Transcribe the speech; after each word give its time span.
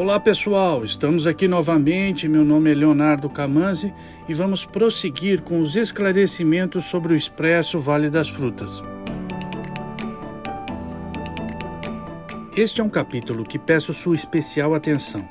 Olá 0.00 0.18
pessoal, 0.18 0.82
estamos 0.82 1.26
aqui 1.26 1.46
novamente. 1.46 2.26
Meu 2.26 2.42
nome 2.42 2.70
é 2.70 2.74
Leonardo 2.74 3.28
Camanzi 3.28 3.92
e 4.26 4.32
vamos 4.32 4.64
prosseguir 4.64 5.42
com 5.42 5.60
os 5.60 5.76
esclarecimentos 5.76 6.86
sobre 6.86 7.12
o 7.12 7.16
Expresso 7.16 7.78
Vale 7.78 8.08
das 8.08 8.30
Frutas. 8.30 8.82
Este 12.56 12.80
é 12.80 12.84
um 12.84 12.88
capítulo 12.88 13.44
que 13.44 13.58
peço 13.58 13.92
sua 13.92 14.16
especial 14.16 14.74
atenção. 14.74 15.28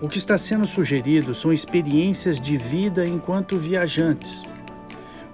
O 0.00 0.08
que 0.08 0.16
está 0.16 0.38
sendo 0.38 0.66
sugerido 0.66 1.34
são 1.34 1.52
experiências 1.52 2.40
de 2.40 2.56
vida 2.56 3.04
enquanto 3.06 3.58
viajantes. 3.58 4.42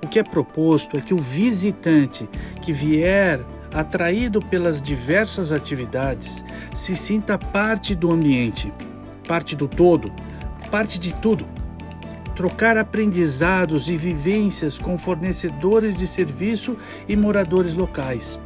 O 0.02 0.08
que 0.08 0.18
é 0.18 0.24
proposto 0.24 0.98
é 0.98 1.00
que 1.00 1.14
o 1.14 1.18
visitante 1.18 2.28
que 2.60 2.72
vier 2.72 3.46
atraído 3.72 4.40
pelas 4.40 4.82
diversas 4.82 5.52
atividades, 5.52 6.44
se 6.74 6.96
sinta 6.96 7.38
parte 7.38 7.94
do 7.94 8.10
ambiente, 8.12 8.72
parte 9.26 9.54
do 9.54 9.68
todo, 9.68 10.10
parte 10.70 10.98
de 10.98 11.14
tudo. 11.14 11.46
Trocar 12.34 12.78
aprendizados 12.78 13.88
e 13.88 13.96
vivências 13.96 14.78
com 14.78 14.96
fornecedores 14.96 15.96
de 15.96 16.06
serviço 16.06 16.76
e 17.06 17.14
moradores 17.14 17.74
locais 17.74 18.38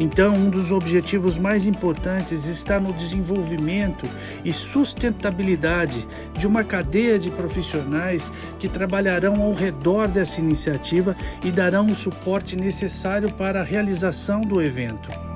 então, 0.00 0.34
um 0.34 0.48
dos 0.48 0.70
objetivos 0.70 1.36
mais 1.36 1.66
importantes 1.66 2.46
está 2.46 2.78
no 2.78 2.92
desenvolvimento 2.92 4.08
e 4.44 4.52
sustentabilidade 4.52 6.06
de 6.38 6.46
uma 6.46 6.62
cadeia 6.62 7.18
de 7.18 7.30
profissionais 7.30 8.30
que 8.58 8.68
trabalharão 8.68 9.42
ao 9.42 9.52
redor 9.52 10.06
dessa 10.06 10.40
iniciativa 10.40 11.16
e 11.44 11.50
darão 11.50 11.86
o 11.86 11.96
suporte 11.96 12.54
necessário 12.54 13.32
para 13.32 13.60
a 13.60 13.64
realização 13.64 14.40
do 14.40 14.62
evento. 14.62 15.27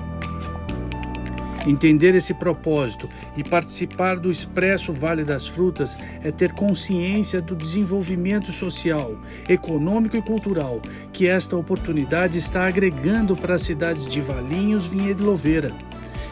Entender 1.67 2.15
esse 2.15 2.35
propósito 2.35 3.09
e 3.37 3.45
participar 3.45 4.19
do 4.19 4.31
Expresso 4.31 4.93
Vale 4.93 5.23
das 5.23 5.47
Frutas 5.47 5.97
é 6.23 6.33
ter 6.33 6.53
consciência 6.53 7.41
do 7.41 7.55
desenvolvimento 7.55 8.51
social, 8.51 9.17
econômico 9.49 10.17
e 10.17 10.23
cultural 10.23 10.81
que 11.13 11.29
esta 11.29 11.57
oportunidade 11.57 12.37
está 12.37 12.67
agregando 12.67 13.37
para 13.37 13.55
as 13.55 13.63
cidades 13.63 14.09
de 14.09 14.21
Valinhos, 14.21 14.87
Vinhedo 14.87 15.23
e 15.23 15.27
Louveira. 15.27 15.71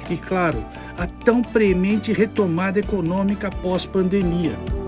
E, 0.08 0.16
claro, 0.16 0.64
a 0.98 1.06
tão 1.06 1.42
premente 1.42 2.12
retomada 2.12 2.80
econômica 2.80 3.50
pós-pandemia. 3.50 4.79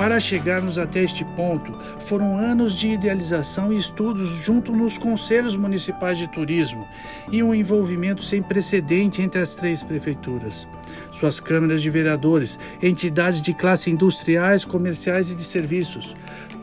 Para 0.00 0.18
chegarmos 0.18 0.78
até 0.78 1.04
este 1.04 1.26
ponto, 1.26 1.78
foram 1.98 2.34
anos 2.34 2.72
de 2.72 2.88
idealização 2.88 3.70
e 3.70 3.76
estudos 3.76 4.30
junto 4.42 4.72
nos 4.72 4.96
conselhos 4.96 5.54
municipais 5.54 6.16
de 6.16 6.26
turismo 6.26 6.88
e 7.30 7.42
um 7.42 7.54
envolvimento 7.54 8.22
sem 8.22 8.42
precedente 8.42 9.20
entre 9.20 9.42
as 9.42 9.54
três 9.54 9.82
prefeituras. 9.82 10.66
Suas 11.12 11.38
câmaras 11.38 11.82
de 11.82 11.90
vereadores, 11.90 12.58
entidades 12.82 13.42
de 13.42 13.52
classe 13.52 13.90
industriais, 13.90 14.64
comerciais 14.64 15.30
e 15.30 15.36
de 15.36 15.44
serviços, 15.44 16.14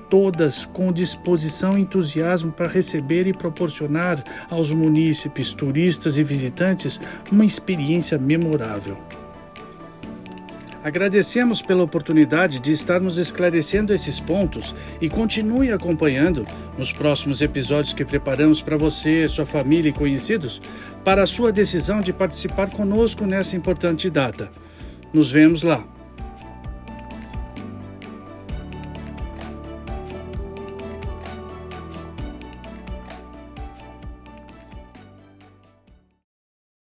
todas 0.09 0.65
com 0.65 0.91
disposição 0.91 1.77
e 1.77 1.81
entusiasmo 1.81 2.51
para 2.51 2.67
receber 2.67 3.27
e 3.27 3.33
proporcionar 3.33 4.23
aos 4.49 4.71
munícipes, 4.71 5.53
turistas 5.53 6.17
e 6.17 6.23
visitantes 6.23 6.99
uma 7.31 7.45
experiência 7.45 8.17
memorável. 8.17 8.97
Agradecemos 10.87 11.61
pela 11.61 11.83
oportunidade 11.83 12.61
de 12.61 12.71
estarmos 12.71 13.17
esclarecendo 13.17 13.93
esses 13.93 14.21
pontos 14.21 14.73
e 15.01 15.09
continue 15.09 15.69
acompanhando 15.69 16.47
nos 16.77 16.93
próximos 16.93 17.41
episódios 17.41 17.93
que 17.93 18.05
preparamos 18.05 18.61
para 18.61 18.77
você, 18.77 19.27
sua 19.27 19.45
família 19.45 19.89
e 19.89 19.93
conhecidos 19.93 20.61
para 21.03 21.23
a 21.23 21.27
sua 21.27 21.51
decisão 21.51 21.99
de 21.99 22.13
participar 22.13 22.69
conosco 22.69 23.25
nessa 23.25 23.57
importante 23.57 24.09
data. 24.09 24.49
Nos 25.11 25.29
vemos 25.29 25.61
lá. 25.61 25.96